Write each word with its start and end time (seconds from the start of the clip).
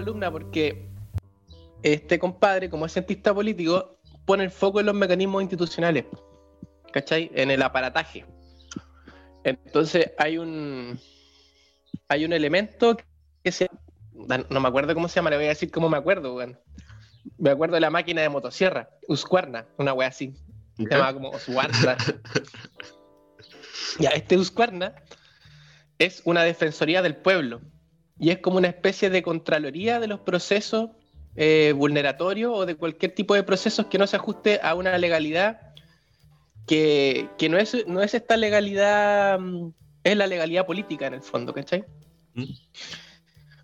columna 0.00 0.30
porque 0.30 0.88
este 1.82 2.18
compadre, 2.18 2.70
como 2.70 2.86
es 2.86 2.92
cientista 2.92 3.34
político, 3.34 3.98
pone 4.24 4.44
el 4.44 4.50
foco 4.50 4.80
en 4.80 4.86
los 4.86 4.94
mecanismos 4.94 5.42
institucionales, 5.42 6.04
¿cachai? 6.92 7.30
En 7.34 7.50
el 7.50 7.62
aparataje. 7.62 8.24
Entonces 9.44 10.12
hay 10.18 10.38
un 10.38 10.98
hay 12.08 12.24
un 12.24 12.32
elemento 12.32 12.96
que 13.42 13.52
se 13.52 13.68
no 14.12 14.60
me 14.60 14.68
acuerdo 14.68 14.94
cómo 14.94 15.08
se 15.08 15.16
llama, 15.16 15.30
le 15.30 15.36
voy 15.36 15.46
a 15.46 15.50
decir 15.50 15.70
cómo 15.70 15.88
me 15.88 15.96
acuerdo. 15.96 16.36
Me 17.38 17.50
acuerdo 17.50 17.74
de 17.74 17.80
la 17.80 17.90
máquina 17.90 18.22
de 18.22 18.28
motosierra, 18.28 18.90
Uscuerna, 19.08 19.66
una 19.78 19.94
wea 19.94 20.08
así. 20.08 20.34
Se 20.76 20.84
llama 20.84 21.14
como 21.14 21.30
Uscuerna. 21.30 21.96
ya, 23.98 24.10
este 24.10 24.36
Uscuerna 24.36 24.94
es 25.98 26.22
una 26.24 26.42
defensoría 26.42 27.02
del 27.02 27.16
pueblo 27.16 27.60
y 28.20 28.30
es 28.30 28.38
como 28.38 28.58
una 28.58 28.68
especie 28.68 29.08
de 29.08 29.22
contraloría 29.22 29.98
de 29.98 30.06
los 30.06 30.20
procesos 30.20 30.90
eh, 31.36 31.72
vulneratorios 31.74 32.52
o 32.54 32.66
de 32.66 32.74
cualquier 32.74 33.14
tipo 33.14 33.34
de 33.34 33.42
procesos 33.42 33.86
que 33.86 33.96
no 33.96 34.06
se 34.06 34.16
ajuste 34.16 34.60
a 34.62 34.74
una 34.74 34.98
legalidad 34.98 35.72
que, 36.66 37.28
no, 37.50 37.56
es, 37.58 37.84
no 37.88 38.02
es 38.02 38.14
esta 38.14 38.36
legalidad, 38.36 39.40
mm, 39.40 39.72
es 40.04 40.16
la 40.16 40.26
legalidad 40.26 40.66
política 40.66 41.06
en 41.06 41.14
el 41.14 41.22
fondo, 41.22 41.52
¿cachai? 41.52 41.84
¿Mm? 42.34 42.44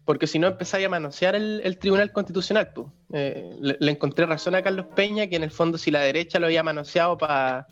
Porque 0.04 0.26
si 0.26 0.38
no 0.38 0.46
empezáis 0.46 0.86
a 0.86 0.88
manosear 0.88 1.36
el, 1.36 1.78
Tribunal 1.78 2.12
Constitucional, 2.12 2.72
pues. 2.74 2.88
le, 3.10 3.90
encontré 3.90 4.24
razón 4.24 4.54
a 4.54 4.62
Carlos 4.62 4.86
Peña 4.94 5.26
que 5.26 5.36
en 5.36 5.42
el 5.42 5.50
fondo 5.50 5.78
si 5.78 5.90
la 5.90 6.00
derecha 6.00 6.38
lo 6.38 6.46
había 6.46 6.62
manoseado 6.62 7.18
para 7.18 7.66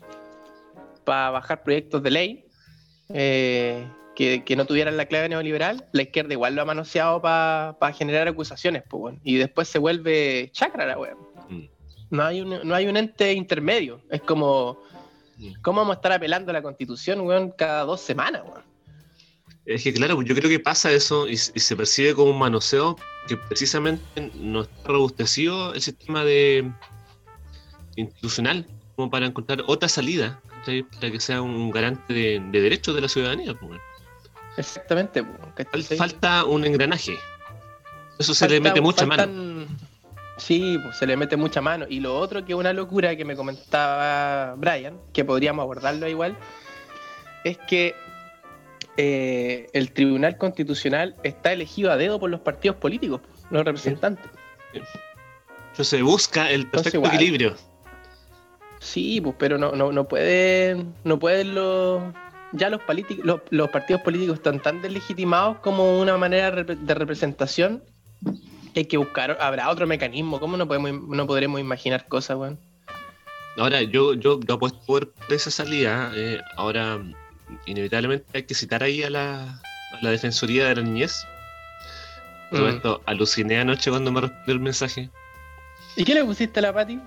bajar 1.05 1.63
proyectos 1.63 2.03
de 2.03 2.11
ley, 2.11 2.45
eh, 3.09 3.87
que, 4.15 4.55
no 4.55 4.65
tuvieran 4.65 4.97
la 4.97 5.05
clave 5.05 5.29
neoliberal, 5.29 5.85
la 5.91 6.03
izquierda 6.03 6.33
igual 6.33 6.55
lo 6.55 6.61
ha 6.61 6.65
manoseado 6.65 7.21
para 7.21 7.93
generar 7.93 8.27
acusaciones, 8.27 8.83
pues, 8.87 9.15
y 9.23 9.35
después 9.35 9.67
se 9.67 9.79
vuelve 9.79 10.49
chacra 10.53 10.85
la 10.85 10.97
weón. 10.97 11.17
Mm. 11.49 11.63
No, 12.11 12.23
hay 12.23 12.41
un, 12.41 12.59
no 12.63 12.75
hay 12.75 12.87
un 12.87 12.97
ente 12.97 13.33
intermedio. 13.33 14.01
Es 14.09 14.21
como, 14.21 14.79
mm. 15.37 15.61
¿cómo 15.61 15.81
vamos 15.81 15.95
a 15.95 15.97
estar 15.97 16.11
apelando 16.13 16.51
a 16.51 16.53
la 16.53 16.61
constitución, 16.61 17.21
weón, 17.21 17.51
cada 17.51 17.83
dos 17.83 18.01
semanas, 18.01 18.43
weón? 18.45 18.63
Es 19.65 19.83
que 19.83 19.93
claro, 19.93 20.21
yo 20.21 20.35
creo 20.35 20.49
que 20.49 20.59
pasa 20.59 20.91
eso 20.91 21.27
y, 21.27 21.37
se 21.37 21.75
percibe 21.75 22.13
como 22.13 22.31
un 22.31 22.37
manoseo 22.37 22.97
que 23.27 23.35
precisamente 23.35 24.31
no 24.35 24.61
está 24.61 24.89
robustecido 24.89 25.73
el 25.73 25.81
sistema 25.81 26.23
de 26.23 26.71
institucional 27.95 28.67
como 28.95 29.09
para 29.09 29.25
encontrar 29.25 29.63
otra 29.65 29.89
salida 29.89 30.39
para 30.65 31.11
que 31.11 31.19
sea 31.19 31.41
un 31.41 31.71
garante 31.71 32.13
de, 32.13 32.39
derechos 32.51 32.95
de 32.95 33.01
la 33.01 33.07
ciudadanía. 33.07 33.53
Pues, 33.53 33.79
Exactamente. 34.57 35.23
Falta 35.97 36.45
un 36.45 36.65
engranaje. 36.65 37.17
Eso 38.19 38.33
se 38.33 38.47
le 38.47 38.59
mete 38.59 38.81
mucha 38.81 39.05
mano. 39.05 39.65
Sí, 40.37 40.77
pues 40.83 40.97
se 40.97 41.07
le 41.07 41.15
mete 41.15 41.37
mucha 41.37 41.61
mano. 41.61 41.85
Y 41.89 41.99
lo 41.99 42.17
otro 42.17 42.45
que 42.45 42.53
es 42.53 42.59
una 42.59 42.73
locura 42.73 43.15
que 43.15 43.25
me 43.25 43.35
comentaba 43.35 44.55
Brian, 44.55 44.99
que 45.13 45.23
podríamos 45.23 45.63
abordarlo 45.63 46.07
igual, 46.07 46.35
es 47.43 47.57
que 47.69 47.95
eh, 48.97 49.67
el 49.73 49.91
Tribunal 49.91 50.37
Constitucional 50.37 51.15
está 51.23 51.53
elegido 51.53 51.91
a 51.91 51.97
dedo 51.97 52.19
por 52.19 52.29
los 52.29 52.41
partidos 52.41 52.77
políticos, 52.77 53.21
los 53.49 53.63
representantes. 53.63 54.29
Entonces 55.71 56.01
busca 56.01 56.49
el 56.49 56.67
perfecto 56.67 57.05
equilibrio. 57.05 57.55
Sí, 58.85 59.19
pues, 59.19 59.35
pero 59.39 59.57
no, 59.57 59.71
no, 59.71 59.91
no 59.91 60.07
pueden, 60.07 60.93
no 61.03 61.17
pueden 61.17 61.55
los 61.55 62.03
ya 62.51 62.69
los, 62.69 62.79
los, 63.49 63.69
partidos 63.69 64.01
políticos 64.01 64.35
están 64.35 64.61
tan 64.61 64.81
deslegitimados 64.81 65.57
como 65.57 65.99
una 65.99 66.17
manera 66.17 66.51
de 66.51 66.93
representación 66.93 67.81
hay 68.75 68.85
que 68.85 68.97
buscar, 68.97 69.37
habrá 69.39 69.69
otro 69.69 69.87
mecanismo, 69.87 70.39
¿cómo 70.39 70.57
no 70.57 70.67
podemos 70.67 71.07
no 71.07 71.27
podremos 71.27 71.59
imaginar 71.59 72.07
cosas, 72.07 72.37
weón? 72.37 72.59
Ahora, 73.57 73.81
yo, 73.81 74.13
yo 74.15 74.39
lo 74.45 74.55
apuesto 74.55 74.79
por 74.85 75.13
esa 75.29 75.49
salida, 75.49 76.11
eh, 76.13 76.41
ahora 76.57 77.01
inevitablemente 77.65 78.25
hay 78.33 78.43
que 78.43 78.53
citar 78.53 78.83
ahí 78.83 79.03
a 79.03 79.09
la, 79.09 79.61
Defensoría 80.01 80.67
de 80.67 80.75
la 80.75 80.81
Niñez. 80.81 81.25
Todo 82.51 82.65
mm. 82.65 82.75
esto 82.75 83.01
aluciné 83.05 83.57
anoche 83.59 83.89
cuando 83.89 84.11
me 84.11 84.21
respondió 84.21 84.53
el 84.53 84.59
mensaje. 84.59 85.09
¿Y 85.95 86.03
qué 86.03 86.13
le 86.13 86.25
pusiste 86.25 86.59
a 86.59 86.63
la 86.63 86.73
Pati? 86.73 86.99